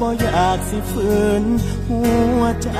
[0.00, 1.10] บ่อยากสิฝื
[1.42, 1.44] น
[1.88, 2.00] หั
[2.40, 2.70] วใจ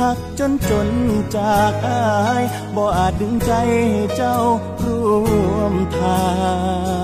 [0.00, 0.88] หักจนจน
[1.36, 2.08] จากอา
[2.40, 2.44] ย
[2.76, 3.52] บ่อาจดึงใจ
[3.92, 4.38] ให้เจ้า
[4.82, 5.04] ร่
[5.54, 6.22] วมทา
[6.86, 7.00] ง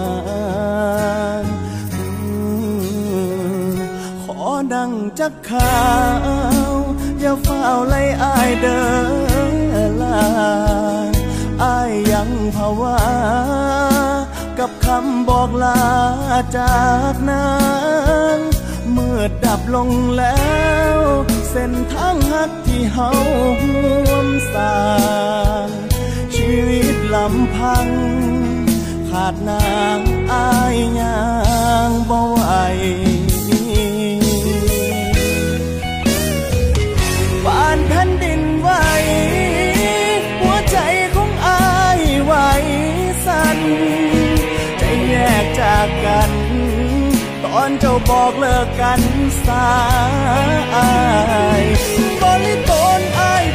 [4.74, 5.76] ดังจักขา
[6.70, 6.72] ว
[7.20, 8.82] อย่าเฝ้าไล่อายเดิ
[9.52, 10.20] นลา
[11.62, 12.98] อายยังภาวะ
[14.58, 15.80] กับคำบอกลา
[16.56, 16.80] จา
[17.12, 17.50] กนั้
[18.36, 18.38] น
[19.46, 20.44] ดับลงแล้
[20.96, 20.98] ว
[21.50, 23.10] เส้นทางหักที่เฮา
[23.62, 24.76] ห่วมสา
[25.66, 25.68] ง
[26.36, 27.88] ชีวิตลำพัง
[29.08, 30.00] ขาดนาง
[30.32, 31.20] อายยา
[31.88, 32.40] งบ่ไหว
[47.58, 49.00] ตอนเจ้าบอกเลิกกัน
[49.46, 49.70] สา
[51.60, 51.62] ย
[52.22, 53.45] บริตนอาย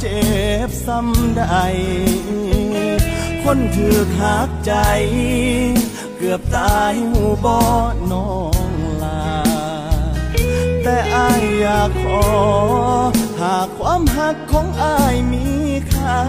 [0.00, 0.24] เจ็
[0.68, 1.44] บซ้ำใด
[3.42, 4.72] คนถือหักใจ
[6.16, 7.56] เกือบตายหูบ่
[8.12, 8.32] น้อ
[8.68, 8.70] ง
[9.02, 9.26] ลา
[10.82, 12.22] แต่อายอยากขอ
[13.40, 15.44] หากความหักของอายมี
[15.92, 16.20] ค่า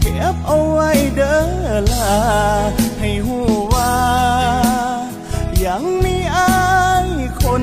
[0.00, 2.20] เก็บเอาไว้เด้อลา
[2.98, 3.38] ให้หู
[3.74, 3.96] ว่า
[5.64, 6.52] ยังมีอา
[7.06, 7.08] ย
[7.42, 7.62] คน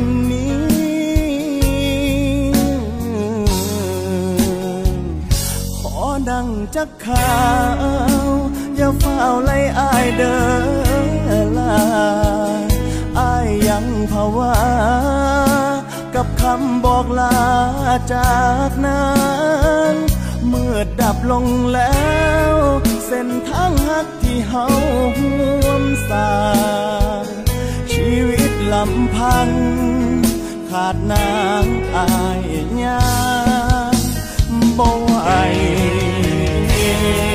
[6.39, 7.33] อดังจักขา
[8.23, 8.27] ว
[8.75, 10.37] อย่าเฝ้าไล่อายเด้
[11.27, 11.79] อลา
[13.19, 14.55] อายยังภาวะ
[16.15, 17.37] กับคำบอกลา
[18.13, 18.39] จา
[18.69, 19.09] กนั้
[19.93, 19.95] น
[20.47, 22.09] เมื่อดับลงแล้
[22.51, 22.53] ว
[23.07, 24.65] เส้นทางหักที่เฮา
[25.19, 26.31] ห่วมสา
[27.93, 29.49] ชีวิตลำพัง
[30.69, 31.29] ขาดนา
[31.63, 32.07] งอา
[32.41, 32.43] ย
[32.83, 33.01] ยา
[34.79, 35.17] บ่ไหว
[37.01, 37.28] เ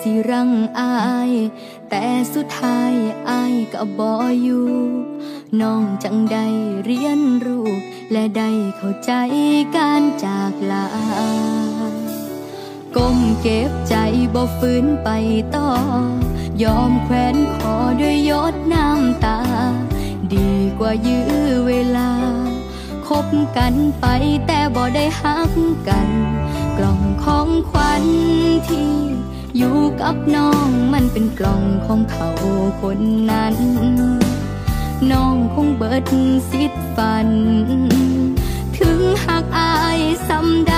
[0.00, 0.94] สิรังอา
[1.30, 1.32] ย
[1.90, 2.04] แต่
[2.34, 2.92] สุดท้าย
[3.28, 4.10] อายก็บ่
[4.42, 4.68] อยู่
[5.60, 6.46] น้องจังได้
[6.84, 7.68] เรียนรู้
[8.12, 9.12] และได้เข้าใจ
[9.76, 10.86] การจากลา
[12.96, 13.94] ก้มเก็บใจ
[14.34, 15.08] บ่ฟื้นไป
[15.56, 15.70] ต่อ
[16.62, 19.40] ยอมแขวนคอด้วยยดน้ำตา
[20.32, 21.30] ดีกว่ายื้อ
[21.68, 22.10] เวลา
[23.08, 24.06] คบกันไป
[24.46, 25.52] แต่บ่ได้หัก
[25.88, 26.08] กัน
[26.76, 28.04] กล่องของขวัญ
[28.68, 28.92] ที่
[29.56, 32.28] อยู่กับน้องมันเป็นกล่องของเขา
[32.82, 33.00] คน
[33.30, 33.56] นั้น
[35.10, 36.04] น้องคงเบิด
[36.50, 37.28] สิทธิ์ฝัน
[38.78, 40.74] ถึงหักอายซ้ำได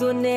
[0.00, 0.29] सुने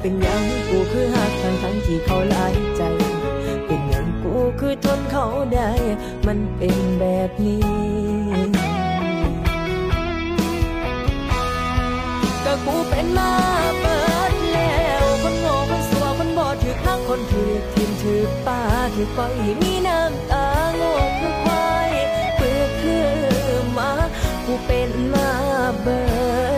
[0.00, 2.82] เป็นยังกูคือหักทั้งทั้งที่เขาหลายใจ
[3.66, 5.70] เป็นยังกูคือทนเขาได้
[6.26, 7.64] มันเป็นแบบนี้
[12.44, 13.32] ก็กูเป็นมา
[13.80, 13.98] เปิ
[14.30, 18.60] ดแล้ว คนโง่คนสัวคนบอดถือข้างคนถือทิมถือป้า
[18.94, 21.90] ถือปล่อยมีน้ำตาโง่คือควาย
[22.36, 23.08] เปื้อคือ
[23.76, 23.90] มา
[24.46, 25.30] กูเป็นมา
[25.82, 26.00] เบิ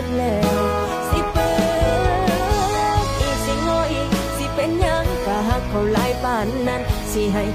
[7.15, 7.47] นั้น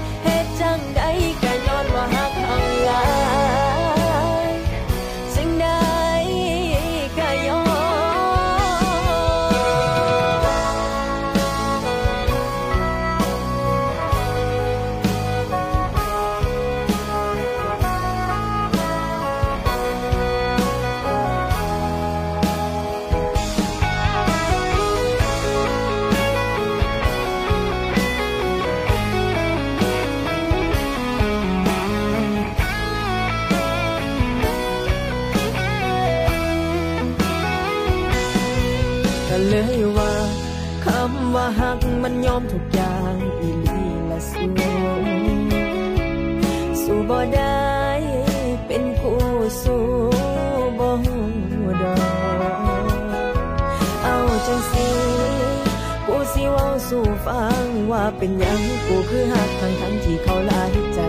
[58.19, 60.99] เป็นยังกูคือหักทั้งทั้งที่เขาหลายใจ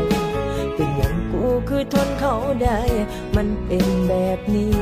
[0.74, 2.78] เป็นยังกูคือทนเขาได้
[3.36, 4.74] มันเป็นแบบนี้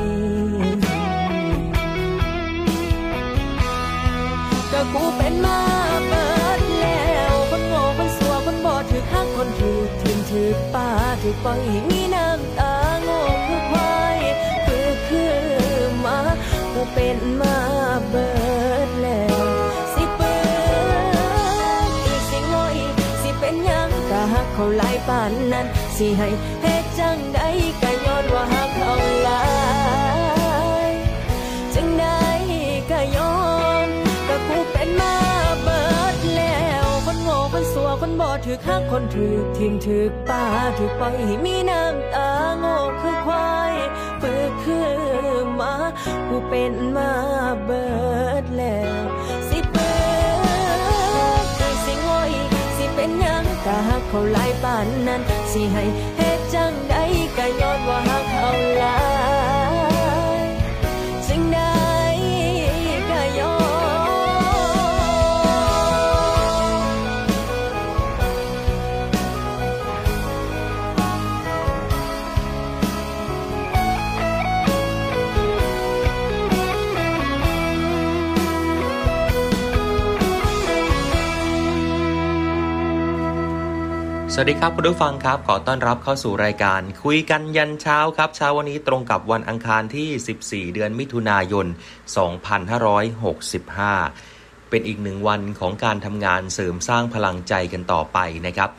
[4.73, 5.61] ก็กูเป็นมา
[6.09, 6.27] เปิ
[6.59, 10.89] ดแล้ว คนโง่คนสัวคนบอดถือข้างคนถือทิมถือป้า
[11.23, 25.67] ถือปล่อยมีน้ำตาานนั้น
[25.97, 26.29] สิให้
[26.63, 27.41] เฮ็ดจังใด
[27.83, 28.93] ก็ย้อนว่าหักเขา
[29.23, 29.43] หลา
[30.91, 30.93] ย
[31.75, 32.07] จังใด
[32.91, 33.35] ก็ยอ
[33.87, 33.89] ม
[34.29, 35.15] ก็กูเป็นมา
[35.63, 35.83] เบิ
[36.15, 40.45] ดแล้ว คนโง่คนสัวคนบอดถือข้างคนถือทิมถือป้า
[40.79, 43.75] ถือปล่อยให้มีน้ำตาโง่คือควาย
[44.19, 44.91] เปื้อคือ
[45.61, 45.75] มา
[46.29, 47.11] กูเป็นมา
[47.65, 47.87] เบิ
[48.43, 49.03] ดแล้ว
[53.67, 55.21] ถ้าหักเขาหลายปานนั้น
[55.53, 55.85] สิให้
[56.17, 56.95] เฮ็ดจังใด
[57.37, 59.06] ก็ย้อนว่าหักเขาหลาย
[84.39, 91.67] สวัสดีครับคุณผู้ฟังครับ ขอต้อนรับเข้าสู่รายการ คุยกันยันเช้าครับ เช้าวันนี้ตรงกับวันอังคารที่ 14 เดือนมิถุนายน
[92.93, 98.71] 2565 เป็นอีกหนึ่งวันของการทำงานเสริมสร้างพลังใจกันต่อไปนะครับ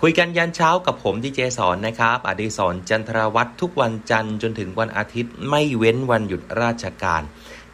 [0.00, 7.22] คุยกันยันเช้ากับผมดีเจสอนนะครับอดีศรจันทรวัตรทุกวันจันทร์จนถึงวันอาทิตย์ไม่เว้นวันหยุดราชการ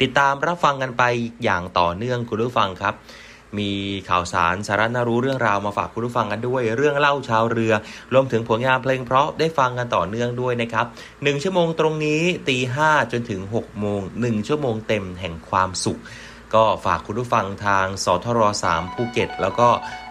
[0.00, 1.02] ติดตามรับฟังกันไป
[1.44, 2.94] อย่างต่อเนื่องคุณผู้ฟังครับ
[3.58, 3.70] มี
[4.08, 7.72] ข่าวสารสาระน่ารู้เรื่องราวมาฝากคุณผู้ฟังกันด้วยเรื่องเล่าชาวเรือ
[8.12, 10.86] รวมถึงผลงานเพลงเพราะได้ฟังกันต่อเนื่องด้วยนะครับ
[11.22, 16.00] หนึ่งชั่วโมงตรงนี้ตีห้าจนถึง6โมงหนึ่งชั่วโมงเต็มแห่งความสุข
[16.54, 18.40] ก็ฝากคุณผู้ฟังทางสทร
[18.70, 19.68] 3ภูเก็ต แล้วก็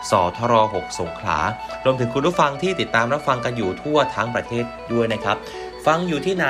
[0.10, 1.40] สทร6สงขลา
[1.86, 5.38] รวมถึงคุณผู้ฟังที่ติดตามรับฟังกันอยู่ทั่วทั้งประเทศด้วยนะครับ
[5.86, 6.48] ฟังอยู่ที่ไหน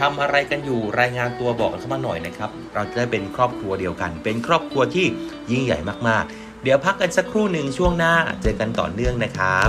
[0.00, 5.06] ทำอะไรกันอยู่รายงานตัวบอกกันเข้ามาหน่อยนะครับ เราจะได้เป็นครอบครัวเดียวกัน เป็นครอบครัวที่
[5.50, 5.78] ยิ่งใหญ่
[6.08, 9.60] มากๆ เดี๋ยวพักกันสักครู่หนึ่งช่วงหน้า เจอกันต่อเนื่องนะครั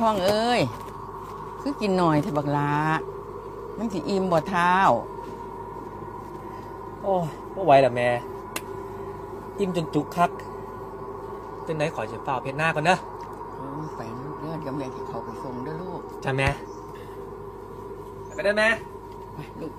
[0.00, 0.60] ทองเอ้ย
[1.60, 2.72] คือกินหน่อยเถอะบักลา
[3.78, 4.72] มันสิอิ่มบ่เท้า
[7.02, 8.08] โอ้ยไม่ไหวละแม่
[9.58, 10.30] อิ่มจนจุกคัก
[11.66, 12.98] จังไหนขอเฉยเปล่าเพชรหน้าก่อนเนอะ
[13.96, 16.48] ไปลูกเลือดกำบแม่ที่เขาไปส่งด้วยลูกจ้าแม่
[18.34, 18.64] ไปได้แม
[19.34, 19.72] ไปลูก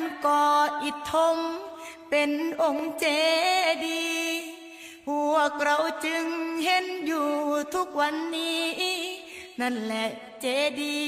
[0.00, 0.44] านก่อ
[0.82, 1.38] อิทม
[2.10, 2.30] เป็น
[2.62, 3.06] องค์เจ
[3.86, 4.08] ดี
[5.06, 6.26] พวกเราจึง
[6.64, 7.28] เห็นอยู่
[7.74, 8.66] ทุกวันนี้
[9.60, 10.08] นั่นแหละ
[10.40, 10.46] เจ
[10.80, 11.00] ดี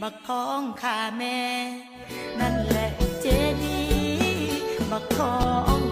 [0.00, 1.40] บักของข้าแม่
[2.40, 2.88] นั่นแหละ
[3.20, 3.26] เจ
[3.62, 3.80] ดี
[4.90, 5.36] บักขอ
[5.76, 5.91] ง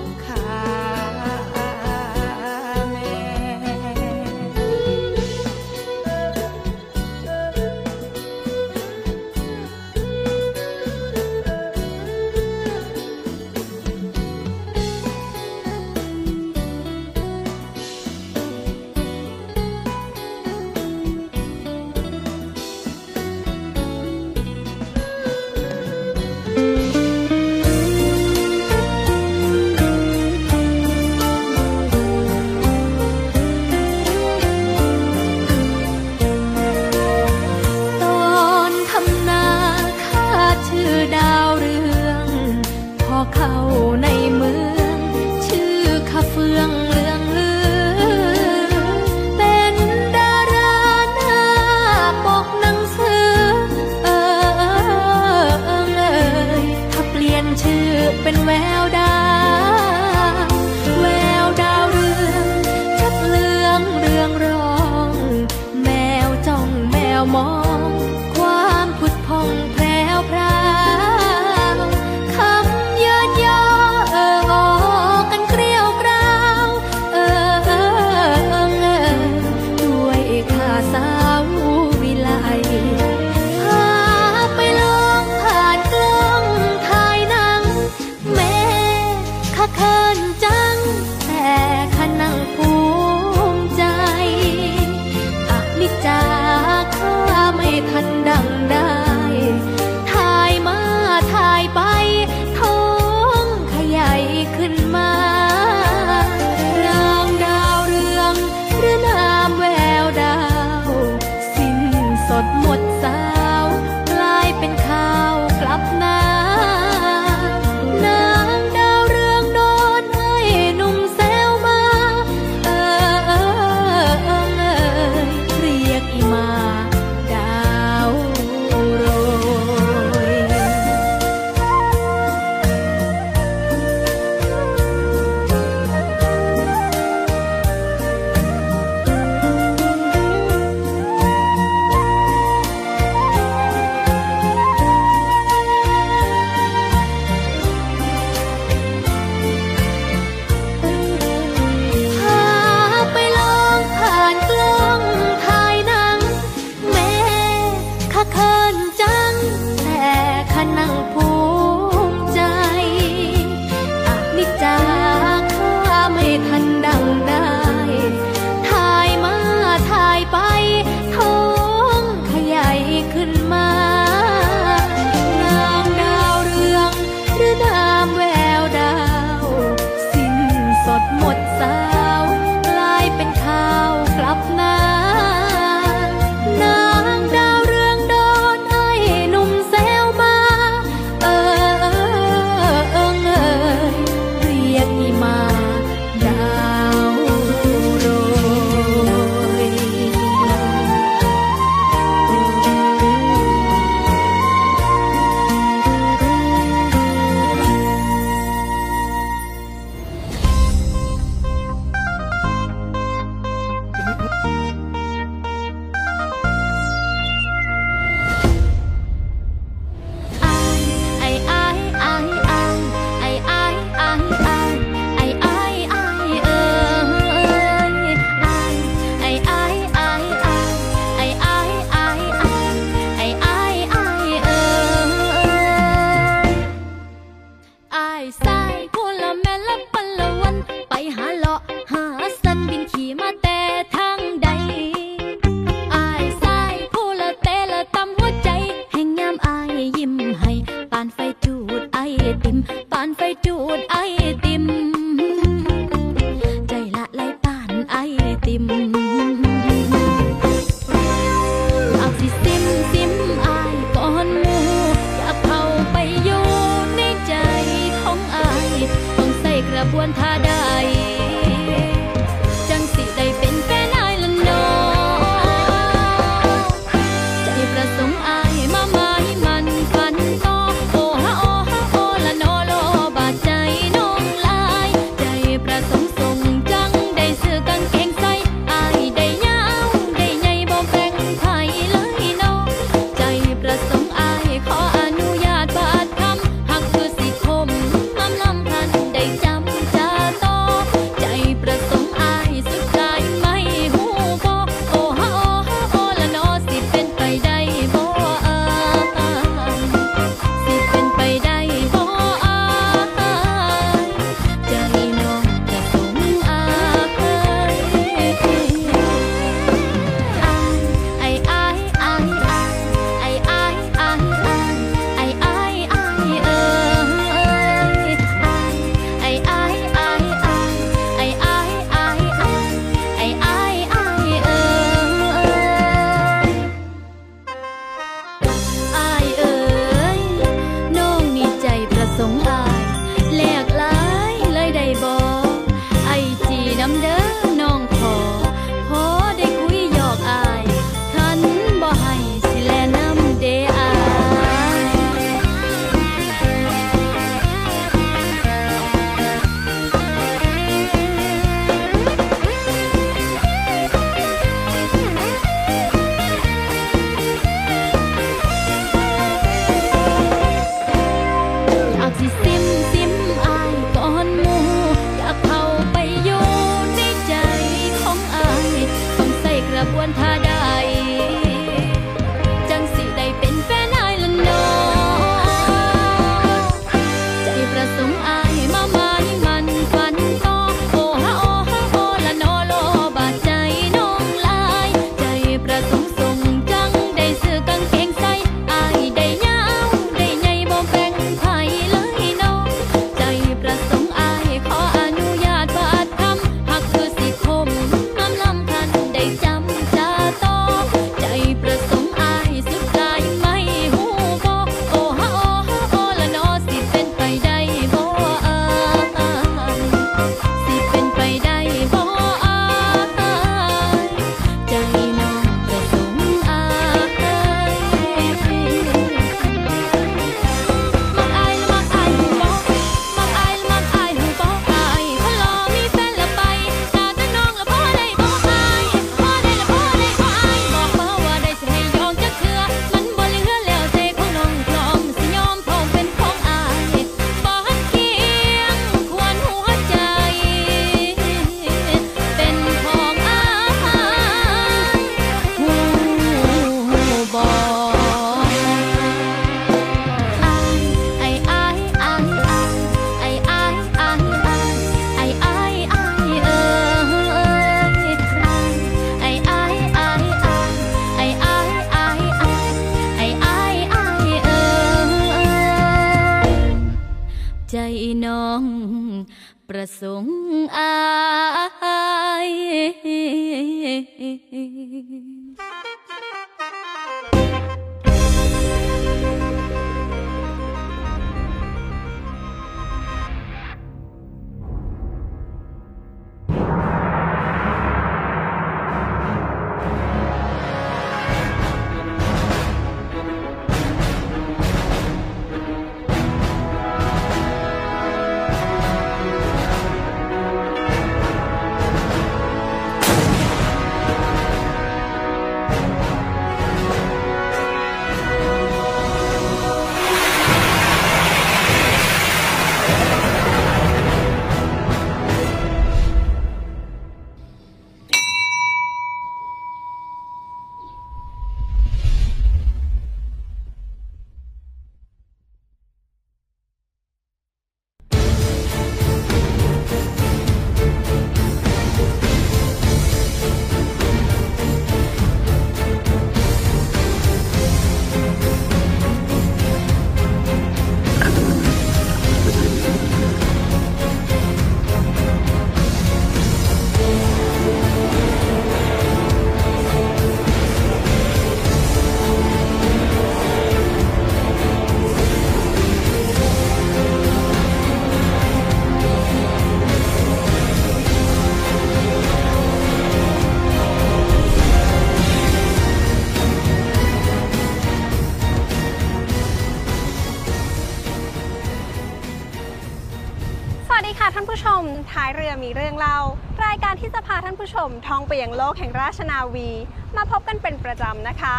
[588.30, 589.68] ไปยังโลกแห่งราชนาวี
[590.16, 591.56] มาพบกันเป็นประจำนะคะ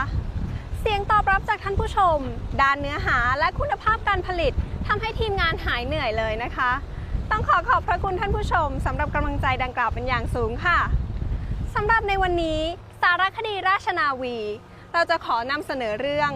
[0.80, 2.18] เสียงตอบรับจากท่านผู้ชม
[2.62, 4.54] ด้านเนื้อหาและคุณภาพการผลิต
[4.88, 6.72] ทำให้ทีมงานหายเหนื่อยเลยนะคะ
[7.32, 10.80] ต้องขอขอบพระคุณท่านผู้ชมสำหรับกำลังใจดังกล่าวเป็นอย่างสูงค่ะ
[11.76, 12.62] สำหรับในวันนี้
[13.02, 14.38] สารคดีราชนาวี
[14.94, 16.32] เราจะขอนำเสนอเรื่อง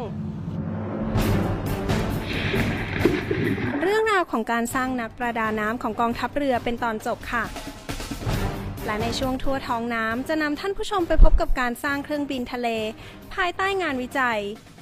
[3.82, 7.46] เรื่องราวของการสร้างนักประดาน้ำของกองทัพเรือเป็นตอนจบค่ะ
[8.86, 12.68] และในช่วงทั่วท้องน้ำจะนำท่านผู้ชมไปพบกับการสร้างเครื่องบินทะเล
[13.34, 14.40] ภายใต้งานวิจัย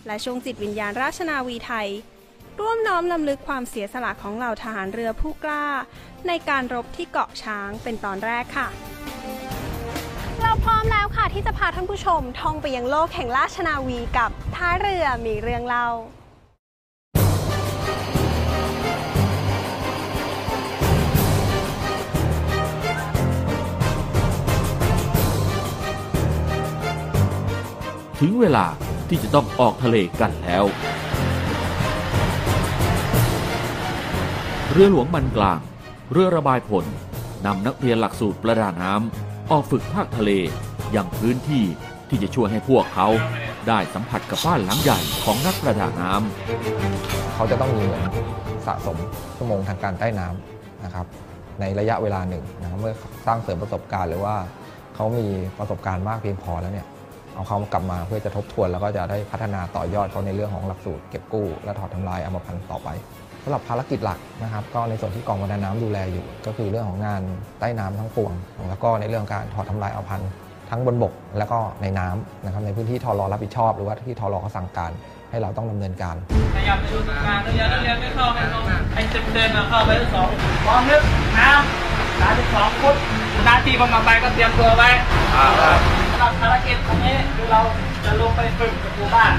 [0.08, 1.90] และช่วงจิตวิญญาณราชนาวีไทย
[2.60, 5.68] ร่วมน้อมลำลึกความเสียสละของเหล่าทหารเรือผู้กล้า
[6.28, 8.68] ในการรบที่เกาะช้างเป็นตอนแรกค่ะ
[10.42, 15.88] เราพร้อมแล้วค่ะที่จะพาท่านผู้ชมท่องไปยังโลกแห่งราชนาวีกับท้าเรือมีเรื่องเล่า
[28.26, 28.66] ถึงเวลา
[29.10, 30.64] ที่จะต้องออกทะเลกันแล้ว
[34.72, 35.60] เรือหลวงมันกลาง
[36.12, 36.86] เรือระบายผล
[37.46, 40.32] นำนักเรียนหลักสูตรประดาน้ำออกฝึกภาคทะเล
[40.92, 41.64] อย่างพื้นที่
[42.10, 43.08] ที่จะช่วยให้พวกเขา
[43.68, 48.04] ได้สัมผัสกับบ้านหลังใหญ่ของนักประดาน้ำเขาจะต้องมีเหมือน
[48.68, 48.98] สะสม
[49.38, 51.06] ชั่วโมงทางการใต้น้ำนะครับ
[51.60, 52.94] ในระยะเวลาหนึ่งนะครับเมื่อ
[53.26, 54.36] สร้างเสริมประสบการณ์หรือว่า
[54.96, 55.28] เขามี
[55.60, 56.88] ประสบการณ์มากเพียงพอแล้วเนี่ย
[57.34, 62.90] เอาเขากลับมาเพื่อจะทบทวน แล้วก็จะได้พัฒนาต่อยอดเขาในเรื่องของหลักสูตรเก็บกู้ และถอดทำลายอมพันธ์ต่อไป
[63.44, 67.22] สำหรับภารกิจหลักนะครับก็ในส่วนที่กองประดาน้ำดูแลอยู่ ก็คือเรื่องของงาน
[67.60, 68.34] ใต้น้ำทั้งปวง
[68.70, 70.30] แล้วก็ในเรื่องการถอดทำลายอมพันธ์
[70.70, 74.92] ทั้งบนบก แล้วก็ในน้ำนะครับในพื้นที่ทอรอรับผิดชอบ หรือว่าที่ทอรอเขาสั่งการ
[75.30, 76.16] ให้เราต้องดำเนินการ
[76.56, 78.60] พยายามไปดูงานนักเรียนนักเรียนไม่เข้าไม่เข้า
[78.94, 80.30] ไอ้เต็มเต็มเข้าไปทั้งสอง
[80.66, 81.02] พร้อมนึก
[81.40, 82.96] น้ำสามสิบสองฟุต
[83.46, 84.90] หน้าที่คนมาไปก็เตรียมตัวไว้
[85.36, 87.62] สำ หรับภารกิจของนี้คือเรา
[88.06, 89.34] จะลงไปฝึกกับหมู่บ้าน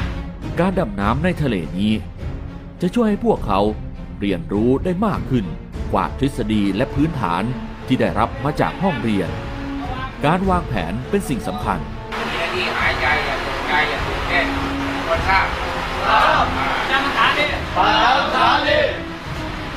[0.60, 1.92] การดำน้ำในทะเลนี้
[2.80, 3.60] จะช่วยให้พวกเขา
[4.20, 5.44] เรียนรู้ได้มากขึ้น
[5.92, 7.42] กว่าทฤษฎีและพื้นฐาน
[7.86, 9.28] ที่ได้รับมาจากห้องเรียน
[10.26, 11.78] การวางแผนเป็นสิ่งสำคัญ
[12.54, 14.46] ที่หายใจอย่าตกใจอย่าตื่นเต้น
[15.08, 15.46] คนทราบ
[16.90, 17.44] จำฐานดิ
[18.04, 18.80] จำฐานดิ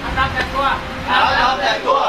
[0.04, 0.68] อันดับแต่งตัว
[1.10, 2.02] อันดับแต่งตัว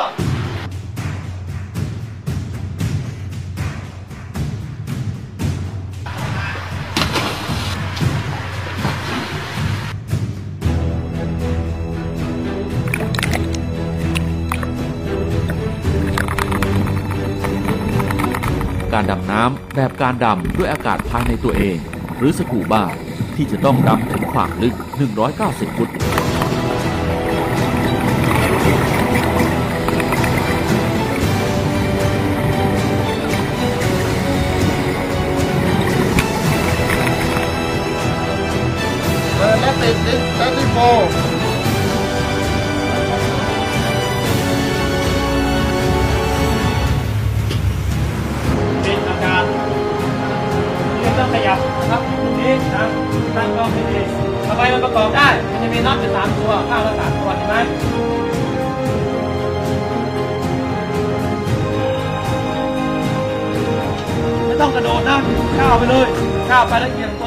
[18.98, 21.78] การดำน้ำแบบการดำด้วยอากาศภายในตัวเอง
[22.18, 22.84] หรือสกูบ้า
[23.36, 24.74] ที่จะต้องดำถึงความลึก
[25.26, 25.88] 190 ฟุต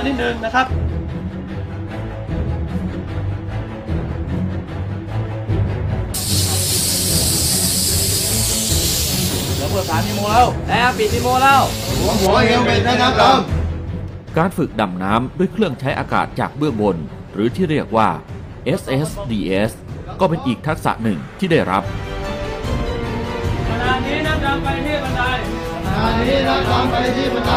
[0.03, 0.67] แล้วเอียงตัวนิดนึงนะครับ
[9.55, 11.61] เดี๋ยวเปิดสามนิโมแล้วแล้วปิดนิโมแล้ว
[11.99, 13.23] หัวหัวเฮลเมตและน้ำด
[14.37, 16.97] การฝึกดำน้ำด้วยเครื่องใช้อากาศจากเบื้องบน
[17.33, 18.09] หรือที่เรียกว่า
[18.79, 19.71] SSDS
[20.19, 21.83] ก็เป็นอีกทักษะหนึ่งที่ได้รับ
[23.69, 27.53] ขณะนี้นักดำไปที่บันไดำอันนี้นักดำไปที่บันได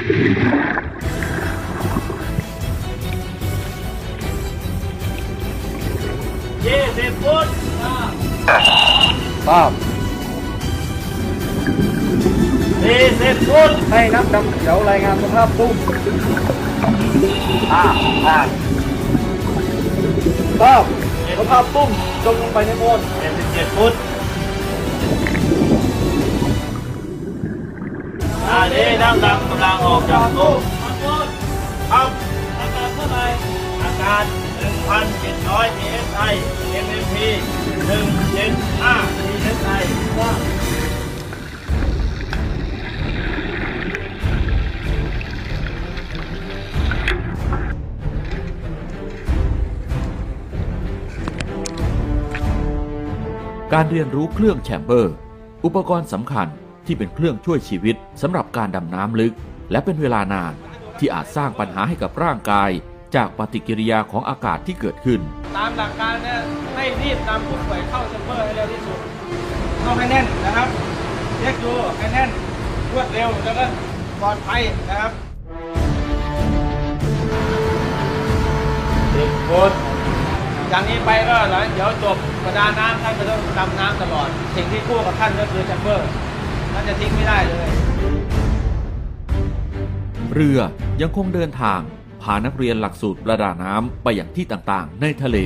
[0.00, 0.04] ำ
[6.66, 7.46] ยี่สิบฟุต
[7.82, 7.94] อ่า
[9.46, 9.70] ทราบ
[12.82, 15.12] สี่สิบฟุตให้นักดำเดี๋ยวรายงา
[29.60, 33.26] นสภาพตุ้มอ่าอ่าทราบสภาพตุ้มจมลงไปในโคลนเจ็ดสิบเจ็ดฟุตอันนี้นักดำกำลังออกจากตุ้มครับอากาศเท่าไหร่
[33.82, 34.24] อากาศ
[34.90, 36.32] 1,700 psi
[36.84, 37.16] mmp
[37.90, 39.82] 175 psi
[40.18, 40.30] ว่า
[53.72, 55.14] การเรียนรู้เครื่องแชมเบอร์
[55.64, 56.48] อุปกรณ์สำคัญ
[56.86, 59.34] ที่เป็นเครื่องช่วยชีวิตสำหรับการดำน้ำลึก
[59.70, 60.52] และเป็นเวลานาน
[60.98, 62.70] ที่อาจสร้างปัญหาให้กับร่างกาย
[63.14, 65.20] จากปฏิกิริยาของอากาศที่เกิดขึ้น
[65.56, 66.38] ตามหลักการเนี่ย
[66.74, 68.98] ให้รีบนำผู้ป่วยเข้าแชมเบอร์ให้เร็วที่สุด
[69.84, 70.68] ต้องให้แน่นนะครับ
[71.38, 72.30] เช็คดูให้แน่น
[72.92, 73.64] รวดเร็วแล้วก็
[74.20, 75.12] ปลอดภัยนะครับ
[79.14, 79.72] สิบฟุต
[80.72, 86.08] จากนี้ไปก็หลังเดี๋ยวจบประดาน้ำท่านจะต้องดำน้ำตลอด สิ่งที่คู่กับท่านก็คือแชมเบอร์
[86.72, 87.68] ท่านจะทิ้งไม่ได้เลย
[90.34, 90.58] เรือ
[91.00, 91.80] ยังคงเดินทาง
[92.22, 95.36] พานักเรียนหลักสูตรประดาน้ำไปอย่างที่ต่างๆ ในทะเล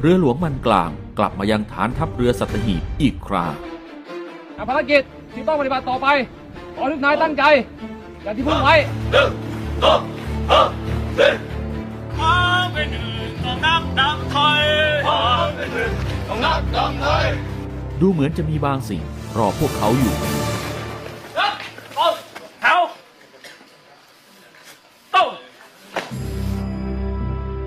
[0.00, 3.46] เรือหลวงมันกลางกลับมายังฐานทัพเรือสัตหีบอีกครา
[4.68, 5.02] ภารกิจ
[5.34, 6.06] ที่ต้องปฏิบัติต่อไป
[6.76, 7.44] ขอทุกนายตั้งใจ
[8.22, 8.74] อย่างที่พูดไว้
[12.18, 14.62] ความเป็นหนึ่งของนักดำไทย
[15.06, 15.92] ความเป็นหนึ่ง
[16.28, 17.24] ของนักดำไทย
[18.00, 19.02] ดูเหมือนจะมีบางสิ่ง
[19.36, 20.14] รอพวกเขาอยู่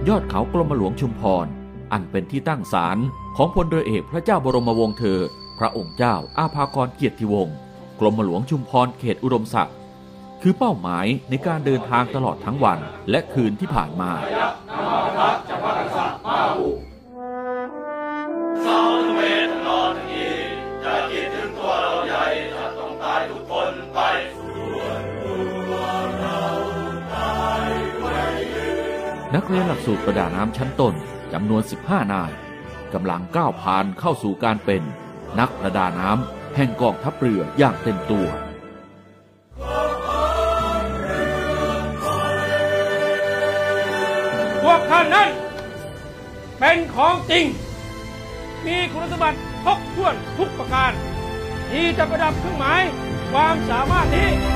[0.10, 1.48] ยอดเขากรมหลวงชุมพร
[1.92, 2.98] อันเป็นที่ตั้งศาล
[3.38, 5.20] ของพลเรือเอกพระเจ้าบรมวงศ์เธอ
[5.60, 7.56] พระองค์เจ้าอาภากรเกียรติวงศ์
[8.00, 9.76] กรมหลวงชุมพรเขตอุดมศักดิ์
[10.42, 12.80] คือเป้าหมายในการเดินทางตลอดทั้งวัน
[13.10, 14.12] และคืนที่ผ่านมา
[29.36, 30.94] นักเรียนหลักสูตรประดาน้ำชั้นต้น
[31.34, 32.32] จำนวน 15 นาย
[32.94, 34.84] กำลังก้าวผ่านเข้าสู่การเป็น
[35.40, 38.28] นักประดาน้ำแห่งกองทัพเรืออย่างเต็มตัว
[44.64, 45.30] พวกท่านนั้น
[46.60, 47.46] เป็นของจริง
[48.66, 50.92] มีคุณสมบัติครบถ้วนทุกประการ
[51.72, 52.82] ที่จะประดับเครื่องหมาย
[53.32, 54.55] ความสามารถนี้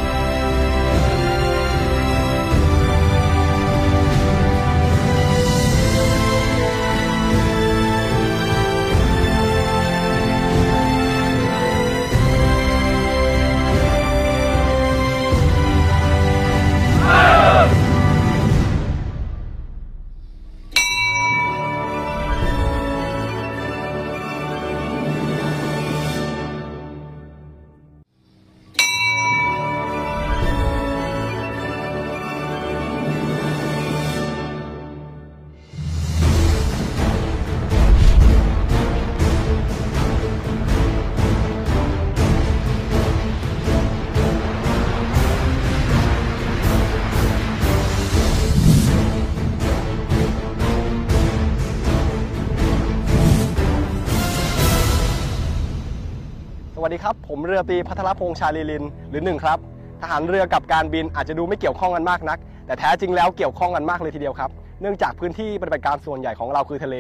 [57.49, 59.59] เรือตีพัทรพงษ์ชาลีลิน หรือหนึ่งครับ
[60.01, 66.95] ทหารเรือกับการบินอาจจะดูไม่เกี่ยวข้องกันมากนัก แต่แท้จริงแล้วเกี่ยวข้องกันมากเลยทีเดียวครับ เนื่องจากพื้นที่ปฏิบัติการส่วนใหญ่ของเราคือทะเล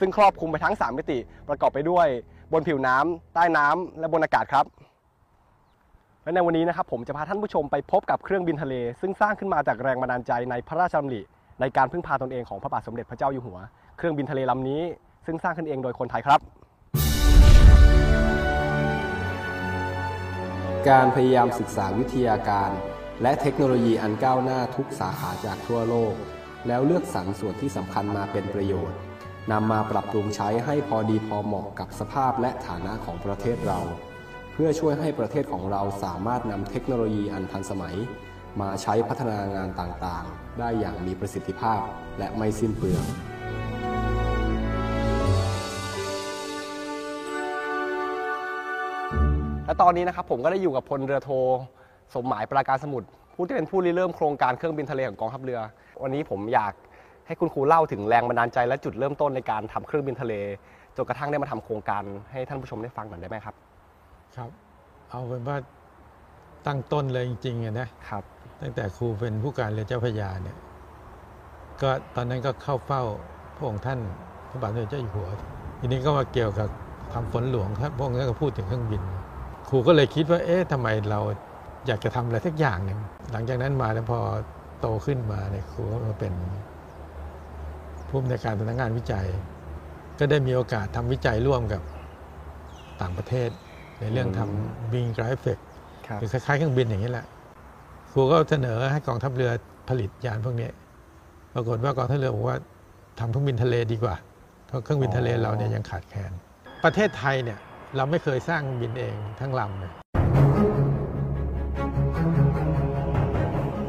[0.00, 2.06] ซึ่งครอบคลุมไปทั้ง 3 มิติประกอบไปด้วย
[2.52, 4.64] บนผิวน้ำใต้น้ำและบนอากาศครับ
[6.24, 11.20] และในวันนี้นะครับผมจะพาท่านผู้ชมไปพบกับเครื่องบินทะเล ซึ่งสร้างขึ้นมาจากแรงบันดาลใจในพระราชดำริ
[11.60, 13.58] ในการพึ่งพาตนเองของพระบาทสมเด็จพระเจ้าอยู่หัว
[13.96, 14.82] เครื่องบินทะเลลำนี้
[15.26, 16.40] ซึ่งสร้างขึ้นเองโดยคนไทยครับ
[20.90, 22.70] การพยายามศึกษาวิทยาการ
[23.22, 26.14] และเทคโนโลยีอันก้าวหน้าทุกสาขาจากทั่วโลก
[26.66, 28.98] แล้วเลือกสรรส่วนที่สำคัญมาเป็นประโยชน์
[29.52, 33.80] นำมาปรับปรุงใช้ให้พอดีพอเหมาะกับสภาพและฐานะของประเทศเรา
[34.52, 37.96] เพื่อช่วยให้ประเทศของเราสามารถนำเทคโนโลยีอันทันสมัย
[38.60, 41.80] มาใช้พัฒนางานต่างๆ ได้อย่างมีประสิทธิภาพ
[42.18, 43.04] และไม่สิ้นเปลือง
[49.74, 51.30] และตอนนี้นะครับผมก็ได้อยู่กับพลเรือโท
[52.14, 55.60] สมหมายปราการสมุทรผู้ที่เป็นผู้ริเริ่มโครงการเครื่องบินทะเลของกองทัพเรือ
[56.02, 56.72] วันนี้ผมอยาก
[57.26, 60.34] ให้คุณครูเล่าถึงแรงบันดาลใจและจุดเริ่มต้นในการทำเครื่องบินทะเล
[60.96, 63.54] จนกระทั่งได้มาทำโครงการให้ท่านผู้ชมได้ฟังหน่อยได้ไหมครับ
[64.36, 64.50] ครับ
[65.10, 65.56] เอาเป็นว่า
[66.66, 68.22] ตั้งต้นเลยจริงๆอะนะครับ
[68.60, 70.56] ตั้งแต่ครูเป็นผู้การเรือเจ้าพระยาเนี่ย
[71.82, 73.02] ก็ตอนนั้นก็เข้าเฝ้า
[73.56, 73.98] พระองค์ท่าน
[74.50, 75.28] พระบาทสมเด็จเจ้าอยู่หัว
[75.78, 76.68] ทีนี้ก็มาเกี่ยวกับ
[77.12, 79.23] ทำฝนหลวงครับพระองค์ท่านก็พูดถึงเครื่องบินค
[79.74, 81.20] รูก็เลยคิดว่า เอ๊ะทำไมเรา
[81.86, 83.00] อยากจะทำอะไรสักอย่างหนึ่ง
[83.32, 84.20] หลังจากนั้นมาแล้วพอ
[84.80, 86.34] โตขึ้นมาเนี่ยครูก็มาเป็น
[88.08, 89.26] ผู้อำนวยการสำนักงานวิจัย
[90.18, 91.82] ก็ได้มีโอกาสทำวิจัยร่วมกับ
[93.00, 93.48] ต่างประเทศ
[94.00, 95.58] ในเรื่องทำบิงกราฟเฟก
[96.06, 97.26] ครับคือคล้ายๆเครื่องบินอย่างนี้แหละ
[98.12, 99.50] ครูก็เสนอให้กองทัพเรือ
[99.88, 100.68] ผลิตยานพวกนี้
[101.54, 102.58] ปรากฏว่ากองทัพเรือบอกว่า
[103.18, 104.16] ทำเครื่องบินทะเลดีกว่า
[104.66, 106.32] เพราะเครื่องบินทะเลเราเนี่ยยังขาดแคลน
[106.84, 107.58] ประเทศไทยเนี่ย
[107.96, 109.92] เราไม่เคยสร้างบินเองทั้งลำเลย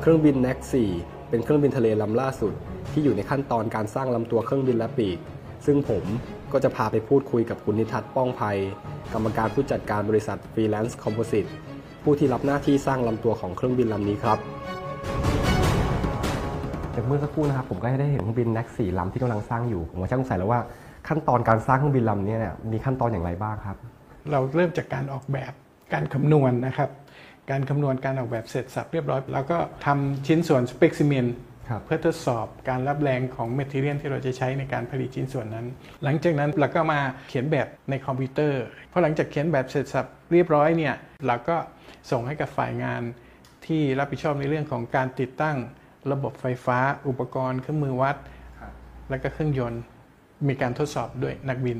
[0.01, 0.58] เครื่องบิน NAC
[0.93, 2.53] 4เป็นเครื่องบินทะเลลำล่าสุด
[2.91, 5.18] ที่อยู่ในขั้นตอนการสร้างลำตัวเครื่องบินและปีก
[5.66, 6.03] ซึ่งผม
[6.53, 8.58] ก็จะพาไปพูดคุยกับคุณนิทัศน์ป้องภัย
[9.14, 11.49] กรรมการผู้จัดการบริษัท Freelance Composite
[12.03, 14.38] ผู้ที่รับหน้าที่สร้างลำตัวของเครื่องบินลำนี้ครับ
[16.95, 20.62] จากเมื่อสักครู่นะครับผมก็ได้เห็นเครื่องบิน NAC 4ลำที่กำลังสร้างอยู่ ผมก็ช่างสงสัยแล้วว่า
[21.08, 23.78] ขั้นตอนการสร้างเครื่องบินลำนี้เนี่ยมีขั้นตอนอย่างไรบ้างครับ
[24.32, 25.53] เราเริ่มจากการออกแบบ
[25.93, 26.89] การคำนวณนะครับ
[27.51, 31.26] การคำนวณการออกแบบเสร็จสับเรียบร้อย แล้วก็ทำชิ้นส่วนสเปกซิเมน
[31.86, 35.65] เพื่อทดสอบการรับแรงของ material ที่เราจะใช้ในการผลิตชิ้นส่วนนั้น
[36.03, 36.99] หลังจากนั้นเราก็มา
[37.30, 40.95] เขียนแบบในคอมพิวเตอร์พอหลังจากเขียนแบบเสร็จสรรพเรียบร้อยเนี่ย
[41.28, 41.57] เราก็
[42.11, 43.01] ส่งให้กับฝ่ายงาน
[43.65, 45.57] ที่รับผิดชอบในเรื่องของการติดตั้ง
[46.11, 48.17] ระบบไฟฟ้า อุปกรณ์เครื่องมือวัด
[49.09, 49.82] แล้วก็เครื่องยนต์
[50.47, 51.80] มีการทดสอบด้วยนักบิน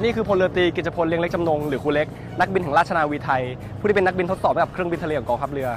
[0.00, 2.06] และนี่คือพลเรือตรีกิจพลเลียงเล็กจำนงหรือครูเล็ก
[2.38, 3.42] นักบินแห่งราชนาวีไทย
[3.78, 5.68] ผู้ที่เป็นนักบินทดสอบให้กับเครื่องบินทะเลของกองทัพเรือ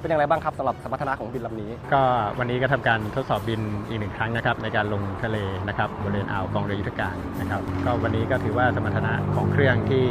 [0.00, 2.02] เป็นอย่างไรบ้างครับสำหรับสมรรถนะของบินลำนี้ ก็
[2.38, 5.36] วันนี้ก็ทำการทดสอบบินอีกหนึ่งครั้งนะครับในการลงทะเล
[5.68, 10.04] นะครับบริเวณอ่าวกองเรือยุทธการนะครับก็วันนี้ก็ถือว่าสมรรถนะของเครื่องที่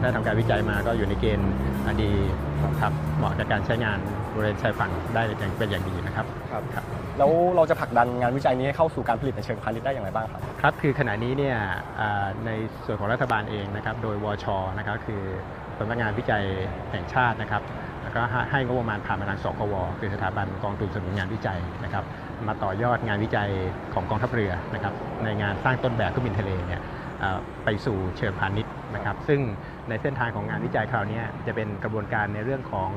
[0.00, 1.52] ได้ทำการวิจัยมาก็อยู่ในเกณฑ์
[2.02, 2.10] ดี
[2.80, 3.98] ครับเหมาะกับการใช้งาน
[4.34, 6.84] บริเวณชายฝั่งได้อย่างเป็นอย่างดีนะครับครับ
[7.18, 11.56] แล้วเราจะผลักดันงานวิจัยนี้ให้เข้าสู่การผลิตในเชิงพาณิชย์ได้อย่างไรบ้างครับ ครับคือขณะนี้เนี่ย
[12.46, 12.50] ใน
[12.84, 14.46] ส่วนของรัฐบาลเองนะครับโดยวช
[14.78, 15.22] นะครับคือ
[15.78, 16.44] สำนักงานวิจัย
[16.90, 17.62] แห่งชาตินะครับ
[18.02, 22.04] แล้วก็ให้งบประมาณผ่านมาทางสกวคือสถาบันกองทุนสนับสนุนงานวิจัยนะครับ
[22.46, 23.50] มาต่อยอดงานวิจัย
[23.94, 24.94] ของกองทัพเรือนะครับ
[25.24, 26.80] ในงานสร้างต้นแบบเครื่องบินทะเลเนี่ย
[27.64, 29.40] ไปสู่เชิงพาณิชย์นะครับซึ่ง
[29.88, 32.90] ในเส้นทางของงานวิจัยคราวนี้จะเป็นกระบวนการในเรื่องของ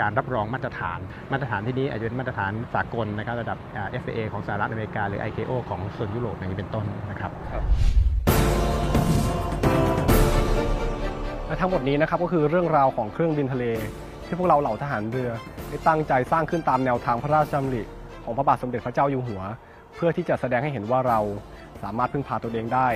[0.00, 0.98] การรับรองมาตรฐาน
[1.32, 7.32] มาตรฐานที่นี้อาจจะเป็นมาตรฐานสากลนะครับระดับอ่า FAA ของสหรัฐอเมริกาหรือ ICAO ของโซนยุโรปอย่างนี้เป็นต้นนะครับ
[11.46, 13.64] และทั้งหมดนี้นะครับก็คือเรื่องราวของเครื่องบินทะเล
[14.26, 15.30] ที่พวกเราเหล่าทหารเรือ
[15.68, 17.82] ได้ตั้งใจสร้างขึ้นตามแนวทางพระราชดำริ
[18.24, 19.42] ของพระบาทสมเด็จพระเจ้าอยู่หัว
[19.96, 21.20] เพื่อที่จะแสดงให้เห็นว่าเรา
[21.82, 22.88] สามารถพึ่งพาตัวเองได้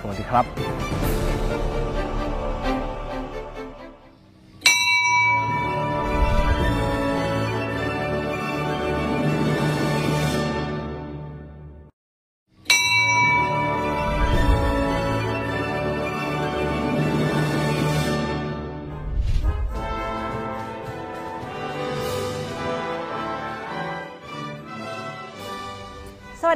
[0.00, 0.44] สวัสดีครับ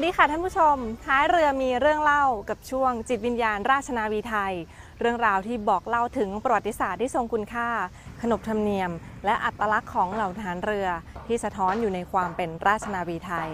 [0.09, 4.54] ดีค่ะท่านผู้ชม ท้ายเรือมีเรื่องเล่ากับช่วงจิตวิญญาณราชนาวีไทย
[5.00, 7.68] เรื่องราวที่บอกเล่าถึงประวัติศาสตร์ที่ทรงคุณค่า
[8.22, 8.90] ขนบธรรมเนียม
[9.24, 10.88] และอัตลักษณ์ของเหล่าทหารเรือ
[11.26, 13.48] ที่สะท้อนอยู่ในความเป็นราชนาวีไทย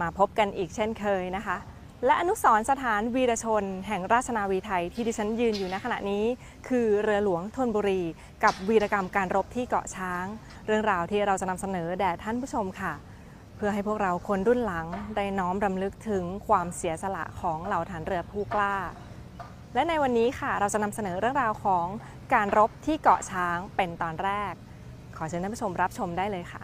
[0.00, 1.56] มาพบกันอีกเช่นเคยนะคะ
[2.04, 6.24] และอนุสรสถานวีรชน แห่งราชนาวีไทยที่ดิฉันยืนอยู่ณขณะนี้
[6.68, 8.02] คือเรือหลวงธนบุรี
[8.44, 10.24] กับวีรกรรมการรบที่เกาะช้าง
[10.66, 12.94] เรื่องราวที่เราจะนำเสนอแด่ท่านผู้ชมค่ะ
[13.62, 14.86] พื่อให้พวกเราคนรุ่นหลัง
[15.16, 18.76] ได้น้อมรำลึกถึงความเสียสละของเหล่าฐานเรือผู้กล้า
[19.74, 21.86] และในวันนี้ค่ะเราจะนำเสนอเรื่องราวของ
[22.34, 24.52] การรบที่เกาะช้างเป็นตอนแรก
[25.16, 26.62] ขอเชิญท่านผู้ชมรับชมได้เลยค่ะ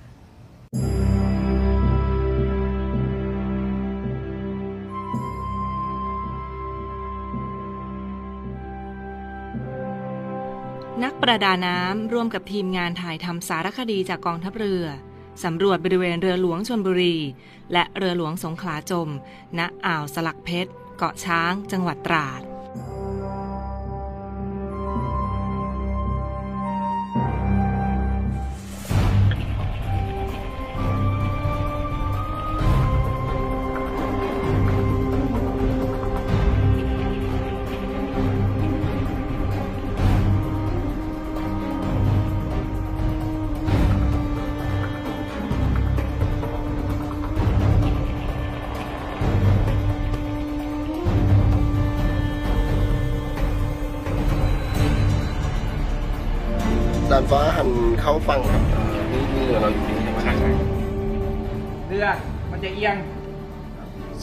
[11.05, 14.87] นักประดาน้ำร่วมกับทีมงานถ่ายทำสารคดีจากกองทัพเรือ
[15.45, 17.17] สำรวจบริเวณเรือหลวงชนบุรี
[17.73, 19.09] และเรือหลวงสงขลาจม
[19.59, 22.43] ณ อ่าวสลักเพชร เกาะช้าง จังหวัดตราดด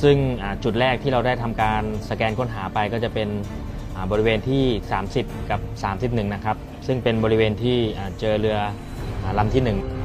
[0.04, 0.18] ซึ่ง
[0.64, 3.30] จุดแรกที่เราได้ทำการสแกนค้นหาไปก็จะเป็น
[4.12, 4.64] บริเวณที่
[5.10, 5.60] 30 กับ
[5.94, 7.78] 31 นะครับ ซึ่งเป็นบริเวณที่
[8.20, 8.58] เจอเรือ
[9.24, 10.03] อาลำที่ 1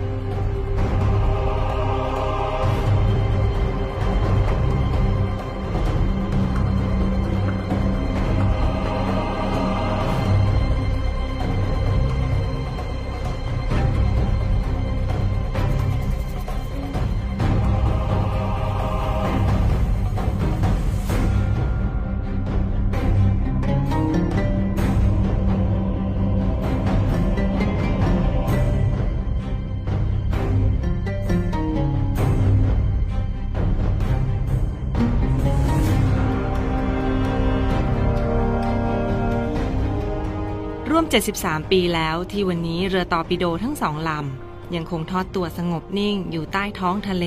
[40.91, 41.07] ร่วม
[41.39, 47.27] 73 ปีแล้วที่วันนี้เรือตอปิโดทั้งสองลำ ยังคงทอดตัวสงบนิ่งอยู่ใต้ท้องทะเล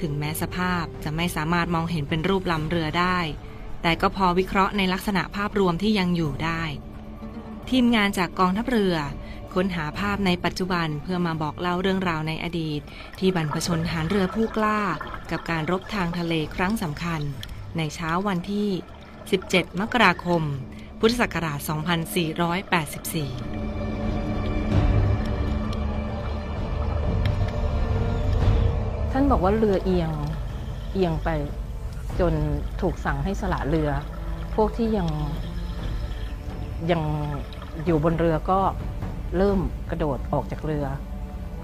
[0.00, 3.18] ถึงแม้สภาพจะไม่สามารถมองเห็นเป็นรูปลำเรือได้
[3.82, 6.62] แต่ก็พอวิเคราะห์ในลักษณะภาพรวมที่ยังอยู่ได้
[7.70, 8.96] ทีมงานจากกองทัพเรือ
[9.54, 12.80] ค้นหาภาพในปัจจุบันเพื่อมาบอกเล่าเรื่องราวในอดีต
[13.18, 14.80] ที่บรรพชนฐานเรือผู้กล้า
[15.30, 17.20] กับการรบทางทะเลครั้งสำคัญ
[17.76, 18.68] ในเช้าวันที่
[19.24, 20.42] 17 มกราคม
[21.02, 21.72] พุทธศักราช 2484
[29.12, 30.10] ท่านบอกว่าเรือเอียง
[30.92, 31.28] เอียงไป
[32.20, 32.34] จน
[32.80, 33.90] ถูกสั่งให้สละเรือ
[34.54, 35.08] พวกที่ยัง
[36.90, 37.02] ยัง
[37.84, 38.60] อยู่บนเรือก็
[39.36, 39.58] เริ่ม
[39.90, 40.86] กระโดดออกจากเรือ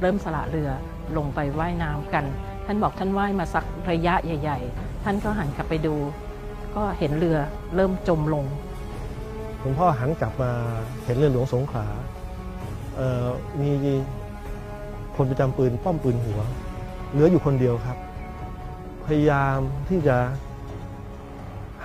[0.00, 0.70] เริ่มสละเรือ
[1.16, 2.24] ลงไปไว่ายน้ำกัน
[2.66, 5.94] ท่านบอกท่านว่ายมาสักระยะใหญ่ ๆ ท่านก็หันกลับไปดู
[6.76, 7.38] ก็เห็นเรือ
[7.74, 8.46] เริ่มจมลง
[9.60, 10.50] หลวงพ่อหันกลับมา
[11.04, 11.86] เห็นเรือหลวงสงขลา
[13.60, 13.70] มี
[15.16, 16.40] คนประจำปืนป้อมปืนหัว
[17.10, 17.98] เหลืออยู่คนเดียวครับ
[19.06, 19.56] พยายาม
[19.88, 20.16] ที่จะ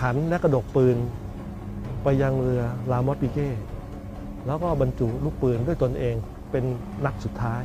[0.01, 0.95] หันและกระดกปืน
[2.03, 3.49] ไปยังเรือลามอสปิเก้
[4.45, 6.15] แล้วก็บรรจุลูกปืนด้วยตนเอง
[6.51, 6.63] เป็น
[7.05, 7.63] นัดสุดท้าย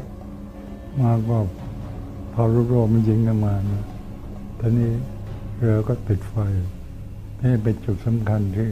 [1.01, 1.39] มาก็
[2.35, 3.85] พอลูกโรมันยิงกันมานะ
[4.61, 4.91] ทีนี้
[5.59, 6.35] เรือก็ติดไฟ
[7.43, 8.69] นี่เป็นจุดสำคัญที่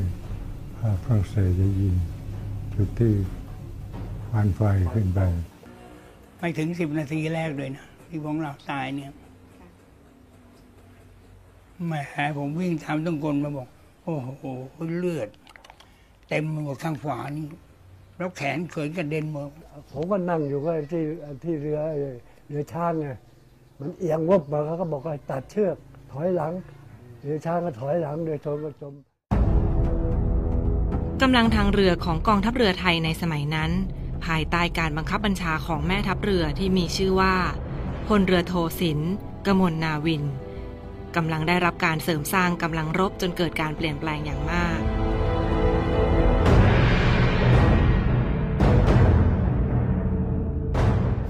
[0.85, 1.95] ฝรั่งเศสจะยิง
[2.75, 3.13] จุดที่
[4.31, 4.61] ฟานไฟ
[4.95, 5.21] ขึ้นไป
[6.39, 9.13] ไม่ถึงสิบนาทีแรกเลยนะ ที่พวกเราตายเนี่ย
[11.87, 11.93] แหม
[12.39, 13.69] ผมวิ่งทำต้องกลมาบอก
[14.03, 14.45] โอ้โห
[14.99, 15.29] เลือด
[16.29, 17.47] เต็มหมดข้างขวานี่
[18.17, 19.49] แล้วแขนเขินกระเด็นหมด
[19.91, 21.03] ผมก็นั่งอยู่ก็ที่
[21.45, 21.81] ที่เรือ
[22.49, 23.07] เรือช้างไง
[23.79, 25.77] มันเอียงวบมาเขาก็บอกว่าตัดเชือก
[26.13, 26.53] ถอยหลัง
[27.23, 28.95] เรือช้างก็ถอยหลังเรือชนก็จม
[31.27, 33.71] กำลังทางเรือของกองทัพเรือไทยในสมัยนั้น
[34.27, 37.37] ภายใต้การบังคับบัญชาของแม่ทัพเรือที่มีชื่อว่า
[38.09, 39.01] พลเรือโทสิน
[39.47, 40.25] กมลนาวิน
[41.17, 44.81] กำลังได้รับการเสริมสร้างกำลังรบจนเกิดการเปลี่ยนแปลงอย่างมาก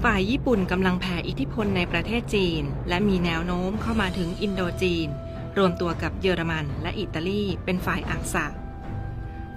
[0.03, 5.07] ฝ่ายญี่ปุ่นกำลังแผ่อิทธิพลในประเทศจีน และมีแนวโน้มเข้ามาถึงอินโดจีน
[5.57, 8.47] รวมตัวกับเยอรมันและอิตาลีเป็นฝ่ายอักษะ